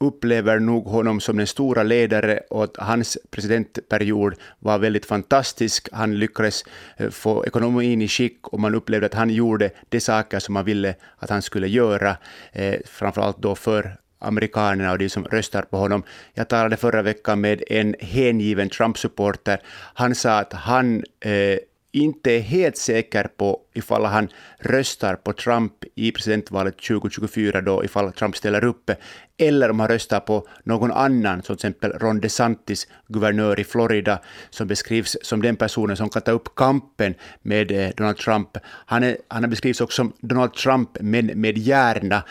upplever 0.00 0.58
nog 0.58 0.84
honom 0.84 1.20
som 1.20 1.36
den 1.36 1.46
stora 1.46 1.82
ledare 1.82 2.40
och 2.50 2.64
att 2.64 2.76
hans 2.76 3.18
presidentperiod 3.30 4.34
var 4.58 4.78
väldigt 4.78 5.06
fantastisk. 5.06 5.88
Han 5.92 6.18
lyckades 6.18 6.64
eh, 6.96 7.10
få 7.10 7.46
ekonomin 7.46 8.02
i 8.02 8.08
skick 8.08 8.48
och 8.48 8.60
man 8.60 8.74
upplevde 8.74 9.06
att 9.06 9.14
han 9.14 9.30
gjorde 9.30 9.70
de 9.88 10.00
saker 10.00 10.38
som 10.38 10.54
man 10.54 10.64
ville 10.64 10.94
att 11.18 11.30
han 11.30 11.42
skulle 11.42 11.68
göra, 11.68 12.16
eh, 12.52 12.76
framförallt 12.84 13.42
då 13.42 13.54
för 13.54 13.96
amerikanerna 14.18 14.92
och 14.92 14.98
de 14.98 15.08
som 15.08 15.24
röstar 15.24 15.62
på 15.62 15.76
honom. 15.76 16.02
Jag 16.34 16.48
talade 16.48 16.76
förra 16.76 17.02
veckan 17.02 17.40
med 17.40 17.62
en 17.66 17.94
hängiven 18.00 18.68
Trump-supporter. 18.68 19.60
Han 19.94 20.14
sa 20.14 20.38
att 20.38 20.52
han 20.52 21.04
eh, 21.20 21.58
inte 21.96 22.30
är 22.32 22.40
helt 22.40 22.76
säker 22.76 23.28
på 23.36 23.60
ifall 23.74 24.04
han 24.04 24.28
röstar 24.58 25.16
på 25.16 25.32
Trump 25.32 25.72
i 25.94 26.12
presidentvalet 26.12 26.78
2024 26.78 27.60
då 27.60 27.84
ifall 27.84 28.12
Trump 28.12 28.36
ställer 28.36 28.64
upp, 28.64 28.90
eller 29.38 29.70
om 29.70 29.80
han 29.80 29.88
röstar 29.88 30.20
på 30.20 30.48
någon 30.64 30.92
annan, 30.92 31.42
som 31.42 31.56
till 31.56 31.66
exempel 31.66 31.92
Ron 31.92 32.20
DeSantis, 32.20 32.88
guvernör 33.08 33.60
i 33.60 33.64
Florida, 33.64 34.18
som 34.50 34.66
beskrivs 34.66 35.16
som 35.22 35.42
den 35.42 35.56
personen 35.56 35.96
som 35.96 36.08
kan 36.08 36.22
ta 36.22 36.30
upp 36.30 36.54
kampen 36.54 37.14
med 37.42 37.70
eh, 37.70 37.90
Donald 37.96 38.16
Trump. 38.16 38.56
Han, 38.86 39.02
är, 39.02 39.16
han 39.28 39.50
beskrivs 39.50 39.80
också 39.80 39.96
som 39.96 40.12
Donald 40.20 40.54
Trump, 40.54 40.90
men 41.00 41.26
med 41.26 41.58
hjärna. 41.58 42.22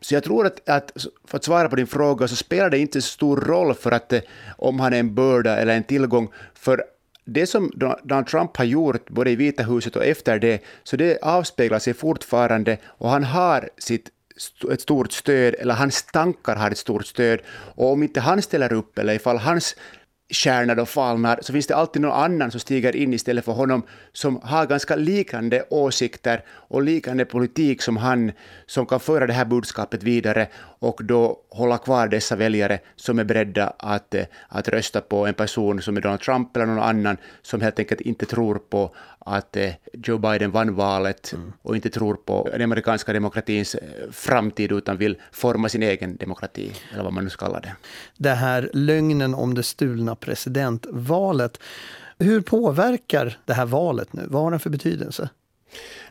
Så 0.00 0.14
jag 0.14 0.24
tror 0.24 0.46
att, 0.46 0.68
att, 0.68 0.92
för 1.26 1.36
att 1.36 1.44
svara 1.44 1.68
på 1.68 1.76
din 1.76 1.86
fråga, 1.86 2.28
så 2.28 2.36
spelar 2.36 2.70
det 2.70 2.78
inte 2.78 3.02
så 3.02 3.08
stor 3.08 3.36
roll 3.36 3.74
för 3.74 3.92
att 3.92 4.12
eh, 4.12 4.20
om 4.58 4.80
han 4.80 4.92
är 4.92 5.00
en 5.00 5.14
börda 5.14 5.56
eller 5.56 5.76
en 5.76 5.84
tillgång, 5.84 6.28
för 6.54 6.84
det 7.24 7.46
som 7.46 7.72
Donald 8.02 8.26
Trump 8.26 8.56
har 8.56 8.64
gjort, 8.64 9.10
både 9.10 9.30
i 9.30 9.36
Vita 9.36 9.62
huset 9.62 9.96
och 9.96 10.04
efter 10.04 10.38
det, 10.38 10.62
så 10.82 10.96
det 10.96 11.18
avspeglar 11.22 11.78
sig 11.78 11.94
fortfarande 11.94 12.76
och 12.84 13.10
han 13.10 13.24
har 13.24 13.68
sitt 13.78 14.10
ett 14.72 14.80
stort 14.80 15.12
stöd, 15.12 15.54
eller 15.58 15.74
hans 15.74 16.02
tankar 16.02 16.56
har 16.56 16.70
ett 16.70 16.78
stort 16.78 17.06
stöd. 17.06 17.40
Och 17.74 17.92
om 17.92 18.02
inte 18.02 18.20
han 18.20 18.42
ställer 18.42 18.72
upp, 18.72 18.98
eller 18.98 19.14
ifall 19.14 19.38
hans 19.38 19.76
kärna 20.30 20.74
då 20.74 20.86
falnar, 20.86 21.38
så 21.42 21.52
finns 21.52 21.66
det 21.66 21.76
alltid 21.76 22.02
någon 22.02 22.12
annan 22.12 22.50
som 22.50 22.60
stiger 22.60 22.96
in 22.96 23.14
istället 23.14 23.44
för 23.44 23.52
honom, 23.52 23.82
som 24.12 24.40
har 24.42 24.66
ganska 24.66 24.96
liknande 24.96 25.64
åsikter 25.70 26.44
och 26.48 26.82
liknande 26.82 27.24
politik 27.24 27.82
som 27.82 27.96
han, 27.96 28.32
som 28.66 28.86
kan 28.86 29.00
föra 29.00 29.26
det 29.26 29.32
här 29.32 29.44
budskapet 29.44 30.02
vidare 30.02 30.48
och 30.84 31.00
då 31.04 31.40
hålla 31.50 31.78
kvar 31.78 32.08
dessa 32.08 32.36
väljare 32.36 32.80
som 32.96 33.18
är 33.18 33.24
beredda 33.24 33.72
att, 33.78 34.14
eh, 34.14 34.24
att 34.48 34.68
rösta 34.68 35.00
på 35.00 35.26
en 35.26 35.34
person 35.34 35.82
som 35.82 35.96
är 35.96 36.00
Donald 36.00 36.20
Trump 36.20 36.56
eller 36.56 36.66
någon 36.66 36.78
annan 36.78 37.16
som 37.42 37.60
helt 37.60 37.78
enkelt 37.78 38.00
inte 38.00 38.26
tror 38.26 38.54
på 38.54 38.94
att 39.18 39.56
eh, 39.56 39.70
Joe 39.92 40.18
Biden 40.18 40.50
vann 40.50 40.74
valet 40.74 41.32
mm. 41.32 41.52
och 41.62 41.76
inte 41.76 41.90
tror 41.90 42.14
på 42.14 42.48
den 42.52 42.62
amerikanska 42.62 43.12
demokratins 43.12 43.74
eh, 43.74 44.10
framtid 44.10 44.72
utan 44.72 44.96
vill 44.96 45.16
forma 45.32 45.68
sin 45.68 45.82
egen 45.82 46.16
demokrati, 46.16 46.72
eller 46.92 47.04
vad 47.04 47.12
man 47.12 47.24
nu 47.24 47.30
ska 47.30 47.46
kalla 47.46 47.60
det. 47.60 47.72
Det 48.16 48.30
här 48.30 48.70
lögnen 48.72 49.34
om 49.34 49.54
det 49.54 49.62
stulna 49.62 50.16
presidentvalet. 50.16 51.60
Hur 52.18 52.40
påverkar 52.40 53.38
det 53.44 53.54
här 53.54 53.66
valet 53.66 54.12
nu? 54.12 54.22
Vad 54.26 54.42
har 54.42 54.50
den 54.50 54.60
för 54.60 54.70
betydelse? 54.70 55.28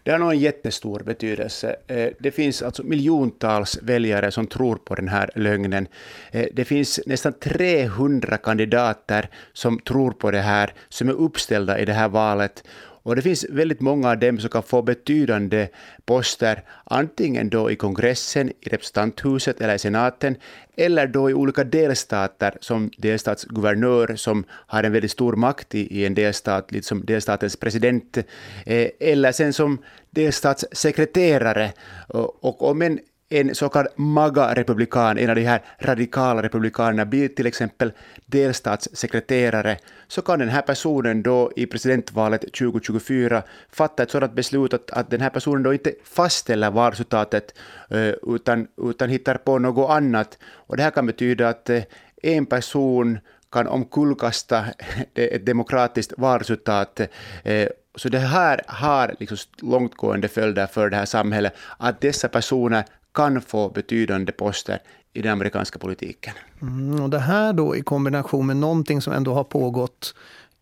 Det 0.03 0.11
har 0.11 0.19
nog 0.19 0.31
en 0.31 0.39
jättestor 0.39 0.99
betydelse. 0.99 1.75
Eh, 1.87 2.09
det 2.19 2.31
finns 2.31 2.61
alltså 2.61 2.83
miljontals 2.83 3.79
väljare 3.81 4.31
som 4.31 4.47
tror 4.47 4.75
på 4.75 4.95
den 4.95 5.07
här 5.07 5.29
lögnen. 5.35 5.87
Eh, 6.31 6.45
det 6.53 6.65
finns 6.65 6.99
nästan 7.05 7.33
300 7.33 8.37
kandidater 8.37 9.29
som 9.53 9.79
tror 9.79 10.11
på 10.11 10.31
det 10.31 10.41
här, 10.41 10.73
som 10.89 11.09
är 11.09 11.13
uppställda 11.13 11.79
i 11.79 11.85
det 11.85 11.93
här 11.93 12.09
valet. 12.09 12.63
Och 13.03 13.15
det 13.15 13.21
finns 13.21 13.45
väldigt 13.49 13.81
många 13.81 14.09
av 14.09 14.19
dem 14.19 14.39
som 14.39 14.49
kan 14.49 14.63
få 14.63 14.81
betydande 14.81 15.67
poster, 16.05 16.63
antingen 16.83 17.49
då 17.49 17.71
i 17.71 17.75
kongressen, 17.75 18.49
i 18.49 18.69
representanthuset 18.69 19.61
eller 19.61 19.75
i 19.75 19.79
senaten, 19.79 20.35
eller 20.77 21.07
då 21.07 21.29
i 21.29 21.33
olika 21.33 21.63
delstater 21.63 22.57
som 22.61 22.91
delstatsguvernör 22.97 24.15
som 24.15 24.43
har 24.49 24.83
en 24.83 24.91
väldigt 24.91 25.11
stor 25.11 25.35
makt 25.35 25.75
i, 25.75 25.99
i 25.99 26.05
en 26.05 26.13
delstat, 26.13 26.71
lite 26.71 26.87
som 26.87 27.05
delstatens 27.05 27.55
president, 27.55 28.17
eh, 28.65 28.89
eller 28.99 29.31
sen 29.31 29.53
som 29.53 29.77
delstatssekreterare. 30.09 31.73
Och, 32.07 32.43
och 32.43 32.69
om 32.69 32.81
en 32.81 32.99
en 33.33 33.55
så 33.55 33.69
kallad 33.69 33.91
MAGA-republikan, 33.95 35.17
en 35.17 35.29
av 35.29 35.35
de 35.35 35.45
här 35.45 35.61
radikala 35.79 36.41
republikanerna, 36.43 37.05
blir 37.05 37.27
till 37.27 37.47
exempel 37.47 37.91
delstatssekreterare, 38.25 39.77
så 40.07 40.21
kan 40.21 40.39
den 40.39 40.49
här 40.49 40.61
personen 40.61 41.23
då 41.23 41.51
i 41.55 41.65
presidentvalet 41.65 42.41
2024 42.41 43.43
fatta 43.69 44.03
ett 44.03 44.11
sådant 44.11 44.33
beslut 44.33 44.73
att, 44.73 44.91
att 44.91 45.09
den 45.09 45.21
här 45.21 45.29
personen 45.29 45.63
då 45.63 45.73
inte 45.73 45.93
fastställer 46.03 46.71
valresultatet 46.71 47.53
eh, 47.89 48.13
utan, 48.35 48.67
utan 48.77 49.09
hittar 49.09 49.35
på 49.35 49.59
något 49.59 49.89
annat. 49.89 50.37
Och 50.43 50.77
det 50.77 50.83
här 50.83 50.91
kan 50.91 51.05
betyda 51.05 51.49
att 51.49 51.69
eh, 51.69 51.83
en 52.23 52.45
person 52.45 53.19
kan 53.51 53.67
omkullkasta 53.67 54.65
ett 55.13 55.45
demokratiskt 55.45 56.13
valresultat 56.17 56.99
eh, 57.43 57.67
så 57.95 58.09
det 58.09 58.19
här 58.19 58.61
har 58.67 59.15
liksom 59.19 59.37
långtgående 59.61 60.27
följder 60.27 60.67
för 60.67 60.89
det 60.89 60.97
här 60.97 61.05
samhället, 61.05 61.53
att 61.77 62.01
dessa 62.01 62.29
personer 62.29 62.83
kan 63.13 63.41
få 63.41 63.69
betydande 63.69 64.31
poster 64.31 64.79
i 65.13 65.21
den 65.21 65.31
amerikanska 65.31 65.79
politiken. 65.79 66.33
Mm, 66.61 67.03
och 67.03 67.09
det 67.09 67.19
här 67.19 67.53
då 67.53 67.75
i 67.75 67.81
kombination 67.81 68.47
med 68.47 68.57
någonting 68.57 69.01
som 69.01 69.13
ändå 69.13 69.33
har 69.33 69.43
pågått 69.43 70.15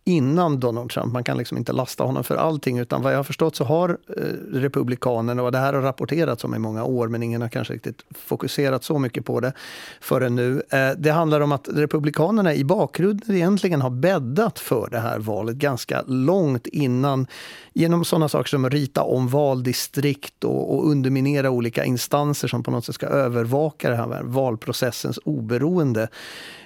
innan 0.04 0.60
Donald 0.60 0.90
Trump. 0.90 1.12
Man 1.12 1.24
kan 1.24 1.38
liksom 1.38 1.58
inte 1.58 1.72
lasta 1.72 2.04
honom 2.04 2.24
för 2.24 2.36
allting. 2.36 2.78
Utan 2.78 3.02
vad 3.02 3.12
jag 3.12 3.18
har 3.18 3.24
förstått 3.24 3.56
så 3.56 3.64
har 3.64 3.98
eh, 4.16 4.22
Republikanerna, 4.52 5.42
och 5.42 5.52
det 5.52 5.58
här 5.58 5.72
har 5.72 5.82
rapporterats 5.82 6.44
om 6.44 6.54
i 6.54 6.58
många 6.58 6.84
år 6.84 7.08
men 7.08 7.22
ingen 7.22 7.42
har 7.42 7.48
kanske 7.48 7.74
riktigt 7.74 8.04
fokuserat 8.10 8.84
så 8.84 8.98
mycket 8.98 9.24
på 9.24 9.40
det 9.40 9.52
förrän 10.00 10.34
nu. 10.34 10.62
Eh, 10.70 10.90
det 10.96 11.10
handlar 11.10 11.40
om 11.40 11.52
att 11.52 11.68
Republikanerna 11.72 12.54
i 12.54 12.64
bakgrunden 12.64 13.36
egentligen 13.36 13.80
har 13.80 13.90
bäddat 13.90 14.58
för 14.58 14.88
det 14.90 15.00
här 15.00 15.18
valet 15.18 15.56
ganska 15.56 16.02
långt 16.06 16.66
innan 16.66 17.26
genom 17.72 18.04
sådana 18.04 18.28
saker 18.28 18.48
som 18.48 18.64
att 18.64 18.72
rita 18.72 19.02
om 19.02 19.28
valdistrikt 19.28 20.44
och, 20.44 20.74
och 20.74 20.90
underminera 20.90 21.50
olika 21.50 21.84
instanser 21.84 22.48
som 22.48 22.62
på 22.62 22.70
något 22.70 22.84
sätt 22.84 22.94
ska 22.94 23.06
övervaka 23.06 23.90
det 23.90 23.96
här 23.96 24.22
valprocessens 24.22 25.18
oberoende. 25.24 26.08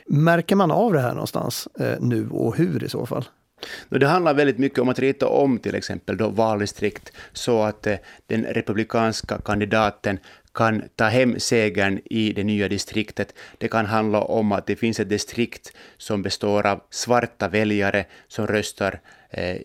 Märker 0.08 0.56
man 0.56 0.70
av 0.70 0.92
det 0.92 1.00
här 1.00 1.12
någonstans 1.12 1.68
eh, 1.80 2.00
nu 2.00 2.28
och 2.28 2.56
hur 2.56 2.84
i 2.84 2.88
så 2.88 3.06
fall? 3.06 3.24
Det 3.88 4.06
handlar 4.06 4.34
väldigt 4.34 4.58
mycket 4.58 4.78
om 4.78 4.88
att 4.88 4.98
rita 4.98 5.28
om 5.28 5.58
till 5.58 5.74
exempel 5.74 6.16
då 6.16 6.28
valdistrikt 6.28 7.12
så 7.32 7.62
att 7.62 7.86
eh, 7.86 7.96
den 8.26 8.44
republikanska 8.44 9.38
kandidaten 9.44 10.18
kan 10.54 10.82
ta 10.96 11.04
hem 11.04 11.40
segern 11.40 12.00
i 12.04 12.32
det 12.32 12.44
nya 12.44 12.68
distriktet. 12.68 13.34
Det 13.58 13.68
kan 13.68 13.86
handla 13.86 14.22
om 14.22 14.52
att 14.52 14.66
det 14.66 14.76
finns 14.76 15.00
ett 15.00 15.08
distrikt 15.08 15.72
som 15.96 16.22
består 16.22 16.66
av 16.66 16.80
svarta 16.90 17.48
väljare 17.48 18.04
som 18.28 18.46
röstar 18.46 19.00
eh, 19.30 19.56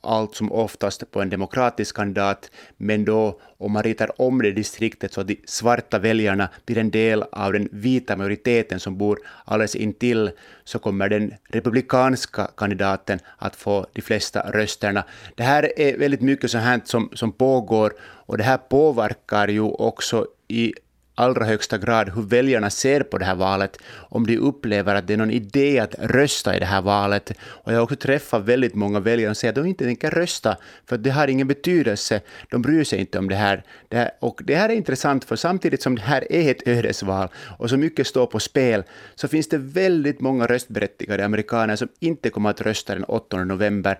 allt 0.00 0.34
som 0.34 0.52
oftast 0.52 1.10
på 1.10 1.20
en 1.20 1.30
demokratisk 1.30 1.96
kandidat, 1.96 2.50
men 2.76 3.04
då 3.04 3.40
om 3.58 3.72
man 3.72 3.82
ritar 3.82 4.20
om 4.20 4.42
det 4.42 4.52
distriktet 4.52 5.12
så 5.12 5.20
att 5.20 5.28
de 5.28 5.40
svarta 5.44 5.98
väljarna 5.98 6.48
blir 6.66 6.78
en 6.78 6.90
del 6.90 7.22
av 7.32 7.52
den 7.52 7.68
vita 7.72 8.16
majoriteten 8.16 8.80
som 8.80 8.98
bor 8.98 9.18
alldeles 9.44 9.76
intill, 9.76 10.30
så 10.64 10.78
kommer 10.78 11.08
den 11.08 11.34
republikanska 11.48 12.50
kandidaten 12.56 13.18
att 13.38 13.56
få 13.56 13.86
de 13.92 14.02
flesta 14.02 14.50
rösterna. 14.50 15.04
Det 15.34 15.42
här 15.42 15.78
är 15.80 15.98
väldigt 15.98 16.20
mycket 16.20 16.50
sånt 16.50 16.64
här 16.64 16.80
som, 16.84 17.10
som 17.12 17.32
pågår 17.32 17.92
och 18.00 18.38
det 18.38 18.44
här 18.44 18.58
påverkar 18.58 19.48
ju 19.48 19.62
också 19.62 20.26
i 20.48 20.74
allra 21.20 21.44
högsta 21.44 21.78
grad 21.78 22.08
hur 22.14 22.22
väljarna 22.22 22.70
ser 22.70 23.02
på 23.02 23.18
det 23.18 23.24
här 23.24 23.34
valet, 23.34 23.78
om 23.92 24.26
de 24.26 24.38
upplever 24.38 24.94
att 24.94 25.06
det 25.06 25.12
är 25.12 25.18
någon 25.18 25.30
idé 25.30 25.78
att 25.78 25.94
rösta 25.98 26.56
i 26.56 26.58
det 26.58 26.66
här 26.66 26.82
valet. 26.82 27.32
Och 27.40 27.72
jag 27.72 27.76
har 27.76 27.82
också 27.82 27.96
träffat 27.96 28.44
väldigt 28.44 28.74
många 28.74 29.00
väljare 29.00 29.34
som 29.34 29.34
säger 29.34 29.52
att 29.52 29.56
de 29.56 29.66
inte 29.66 29.84
tänker 29.84 30.10
rösta, 30.10 30.56
för 30.86 30.98
det 30.98 31.10
har 31.10 31.28
ingen 31.28 31.48
betydelse, 31.48 32.20
de 32.50 32.62
bryr 32.62 32.84
sig 32.84 33.00
inte 33.00 33.18
om 33.18 33.28
det 33.28 33.34
här. 33.34 33.64
det 33.88 33.96
här. 33.96 34.10
Och 34.20 34.40
det 34.44 34.54
här 34.54 34.68
är 34.68 34.74
intressant, 34.74 35.24
för 35.24 35.36
samtidigt 35.36 35.82
som 35.82 35.96
det 35.96 36.02
här 36.02 36.32
är 36.32 36.50
ett 36.50 36.68
ödesval 36.68 37.28
och 37.58 37.70
så 37.70 37.76
mycket 37.76 38.06
står 38.06 38.26
på 38.26 38.40
spel, 38.40 38.82
så 39.14 39.28
finns 39.28 39.48
det 39.48 39.58
väldigt 39.58 40.20
många 40.20 40.46
röstberättigade 40.46 41.24
amerikaner 41.24 41.76
som 41.76 41.88
inte 42.00 42.30
kommer 42.30 42.50
att 42.50 42.60
rösta 42.60 42.94
den 42.94 43.04
8 43.04 43.44
november. 43.44 43.98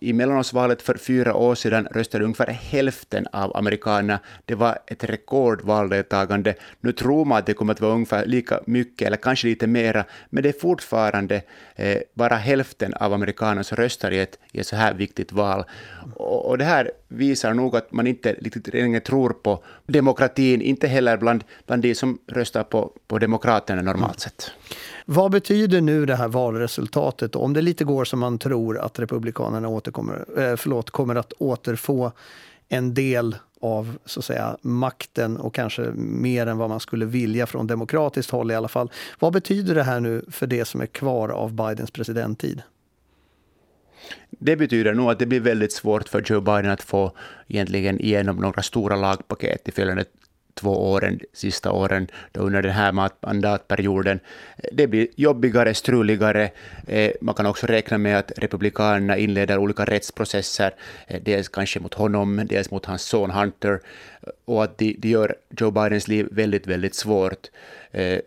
I 0.00 0.12
mellanårsvalet 0.12 0.82
för 0.82 0.94
fyra 0.94 1.34
år 1.34 1.54
sedan 1.54 1.88
röstade 1.90 2.24
ungefär 2.24 2.46
hälften 2.46 3.26
av 3.32 3.56
amerikanerna. 3.56 4.18
Det 4.44 4.54
var 4.54 4.78
ett 4.86 5.04
rekordvaldeltagande. 5.04 6.39
Nu 6.80 6.92
tror 6.92 7.24
man 7.24 7.38
att 7.38 7.46
det 7.46 7.54
kommer 7.54 7.72
att 7.72 7.80
vara 7.80 7.92
ungefär 7.92 8.26
lika 8.26 8.60
mycket, 8.66 9.06
eller 9.06 9.16
kanske 9.16 9.46
lite 9.46 9.66
mera, 9.66 10.04
men 10.30 10.42
det 10.42 10.48
är 10.48 10.60
fortfarande 10.60 11.42
eh, 11.76 11.98
bara 12.14 12.36
hälften 12.36 12.94
av 12.94 13.12
amerikanerna 13.12 13.64
som 13.64 13.76
röstar 13.76 14.10
i 14.10 14.18
ett, 14.18 14.38
i 14.52 14.60
ett 14.60 14.66
så 14.66 14.76
här 14.76 14.94
viktigt 14.94 15.32
val. 15.32 15.64
Och, 16.16 16.46
och 16.46 16.58
det 16.58 16.64
här 16.64 16.90
visar 17.08 17.54
nog 17.54 17.76
att 17.76 17.92
man 17.92 18.06
inte 18.06 18.32
riktigt 18.32 18.74
längre 18.74 19.00
tror 19.00 19.30
på 19.30 19.64
demokratin, 19.86 20.62
inte 20.62 20.88
heller 20.88 21.16
bland, 21.16 21.44
bland 21.66 21.82
de 21.82 21.94
som 21.94 22.18
röstar 22.26 22.62
på, 22.62 22.92
på 23.06 23.18
Demokraterna 23.18 23.82
normalt 23.82 24.20
sett. 24.20 24.50
Vad 25.04 25.30
betyder 25.30 25.80
nu 25.80 26.06
det 26.06 26.16
här 26.16 26.28
valresultatet 26.28 27.36
om 27.36 27.52
det 27.52 27.62
lite 27.62 27.84
går 27.84 28.04
som 28.04 28.18
man 28.20 28.38
tror 28.38 28.78
att 28.78 28.98
Republikanerna 28.98 29.68
återkommer, 29.68 30.24
eh, 30.38 30.56
förlåt, 30.56 30.90
kommer 30.90 31.14
att 31.14 31.32
återfå 31.32 32.12
en 32.68 32.94
del 32.94 33.36
av 33.60 33.98
så 34.04 34.20
att 34.20 34.24
säga, 34.24 34.56
makten 34.62 35.36
och 35.36 35.54
kanske 35.54 35.82
mer 35.94 36.46
än 36.46 36.58
vad 36.58 36.68
man 36.68 36.80
skulle 36.80 37.06
vilja 37.06 37.46
från 37.46 37.66
demokratiskt 37.66 38.30
håll 38.30 38.50
i 38.50 38.54
alla 38.54 38.68
fall. 38.68 38.90
Vad 39.18 39.32
betyder 39.32 39.74
det 39.74 39.82
här 39.82 40.00
nu 40.00 40.24
för 40.30 40.46
det 40.46 40.64
som 40.64 40.80
är 40.80 40.86
kvar 40.86 41.28
av 41.28 41.52
Bidens 41.52 41.90
presidenttid? 41.90 42.62
Det 44.30 44.56
betyder 44.56 44.94
nog 44.94 45.10
att 45.10 45.18
det 45.18 45.26
blir 45.26 45.40
väldigt 45.40 45.72
svårt 45.72 46.08
för 46.08 46.22
Joe 46.26 46.40
Biden 46.40 46.70
att 46.70 46.82
få 46.82 47.12
egentligen 47.48 48.00
igenom 48.00 48.36
några 48.36 48.62
stora 48.62 48.96
lagpaket 48.96 49.68
i 49.68 49.72
följande 49.72 50.04
två 50.60 50.92
åren, 50.92 51.20
sista 51.32 51.72
åren 51.72 52.06
då 52.32 52.40
under 52.40 52.62
den 52.62 52.72
här 52.72 52.92
mandatperioden. 52.92 54.20
Eh, 54.56 54.68
det 54.72 54.86
blir 54.86 55.08
jobbigare, 55.16 55.74
struligare. 55.74 56.50
Eh, 56.86 57.12
man 57.20 57.34
kan 57.34 57.46
också 57.46 57.66
räkna 57.66 57.98
med 57.98 58.18
att 58.18 58.32
Republikanerna 58.36 59.16
inleder 59.16 59.58
olika 59.58 59.84
rättsprocesser, 59.84 60.74
eh, 61.06 61.20
dels 61.22 61.48
kanske 61.48 61.80
mot 61.80 61.94
honom, 61.94 62.46
dels 62.46 62.70
mot 62.70 62.86
hans 62.86 63.02
son 63.02 63.30
Hunter, 63.30 63.80
och 64.44 64.64
att 64.64 64.78
det 64.78 64.94
de 64.98 65.08
gör 65.08 65.34
Joe 65.60 65.70
Bidens 65.70 66.08
liv 66.08 66.28
väldigt, 66.30 66.66
väldigt 66.66 66.94
svårt. 66.94 67.50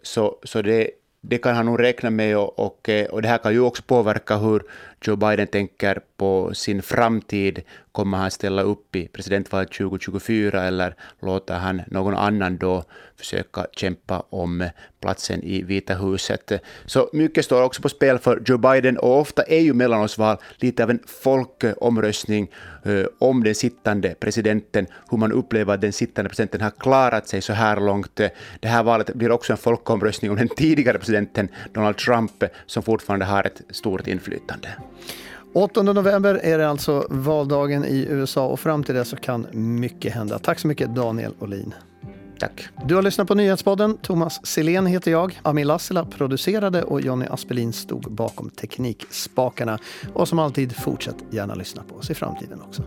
Så, 0.02 0.36
så 0.44 0.62
det, 0.62 0.90
det 1.22 1.38
kan 1.38 1.56
han 1.56 1.66
nog 1.66 1.80
räkna 1.80 2.10
med 2.10 2.38
och, 2.38 2.60
och, 2.60 2.90
och 3.10 3.22
det 3.22 3.28
här 3.28 3.38
kan 3.38 3.54
ju 3.54 3.60
också 3.60 3.84
påverka 3.84 4.38
hur 4.38 4.64
Joe 5.08 5.16
Biden 5.16 5.48
tänker 5.48 6.00
på 6.18 6.54
sin 6.54 6.82
framtid. 6.82 7.62
Kommer 7.92 8.18
han 8.18 8.32
ställa 8.32 8.62
upp 8.62 8.96
i 8.96 9.08
presidentvalet 9.08 9.72
2024 9.72 10.64
eller 10.64 10.96
låter 11.22 11.54
han 11.54 11.82
någon 11.88 12.16
annan 12.16 12.58
då 12.58 12.84
försöka 13.18 13.66
kämpa 13.72 14.24
om 14.30 14.70
platsen 15.02 15.44
i 15.44 15.62
Vita 15.62 15.96
huset? 15.96 16.52
Så 16.86 17.10
mycket 17.14 17.46
står 17.46 17.64
också 17.64 17.82
på 17.82 17.90
spel 17.90 18.20
för 18.20 18.42
Joe 18.46 18.58
Biden 18.58 18.98
och 18.98 19.20
ofta 19.20 19.44
är 19.44 19.60
ju 19.60 19.74
mellanårsval 19.74 20.38
lite 20.58 20.84
av 20.84 20.90
en 20.90 21.00
folkomröstning 21.08 22.52
eh, 22.84 23.06
om 23.20 23.44
den 23.44 23.56
sittande 23.56 24.16
presidenten, 24.20 24.88
hur 25.12 25.18
man 25.18 25.32
upplever 25.32 25.74
att 25.74 25.82
den 25.82 25.94
sittande 25.94 26.30
presidenten 26.30 26.62
har 26.62 26.72
klarat 26.72 27.28
sig 27.28 27.42
så 27.42 27.54
här 27.54 27.80
långt. 27.80 28.16
Det 28.60 28.68
här 28.68 28.84
valet 28.84 29.14
blir 29.14 29.32
också 29.32 29.54
en 29.54 29.58
folkomröstning 29.58 30.32
om 30.32 30.38
den 30.38 30.50
tidigare 30.50 30.98
presidenten 30.98 31.50
Donald 31.74 31.98
Trump 31.98 32.44
som 32.66 32.84
fortfarande 32.84 33.26
har 33.26 33.44
ett 33.44 33.62
stort 33.70 34.08
inflytande. 34.08 34.70
8 35.54 35.82
november 35.82 36.36
är 36.44 36.58
det 36.58 36.70
alltså 36.70 37.08
valdagen 37.10 37.86
i 37.86 38.08
USA 38.10 38.46
och 38.46 38.60
fram 38.60 38.84
till 38.84 38.96
det 38.96 39.06
så 39.06 39.16
kan 39.16 39.48
mycket 39.52 40.14
hända. 40.14 40.40
Tack 40.40 40.60
så 40.60 40.68
mycket 40.68 40.96
Daniel 40.96 41.34
Olin. 41.40 41.74
Tack. 42.40 42.68
Du 42.86 42.96
har 42.96 43.02
lyssnat 43.02 43.28
på 43.28 43.36
Nyhetspodden. 43.36 43.98
Thomas 43.98 44.46
Silén 44.46 44.86
heter 44.86 45.12
jag. 45.12 45.40
Ami 45.42 45.64
Lassila 45.64 46.06
producerade 46.06 46.84
och 46.84 47.02
Jonny 47.02 47.26
Aspelin 47.26 47.74
stod 47.74 48.12
bakom 48.12 48.50
teknikspakarna. 48.50 49.80
Och 50.14 50.28
som 50.28 50.40
alltid, 50.40 50.76
fortsätt 50.76 51.16
gärna 51.30 51.56
lyssna 51.56 51.84
på 51.90 51.96
oss 51.96 52.10
i 52.10 52.14
framtiden 52.14 52.62
också. 52.62 52.84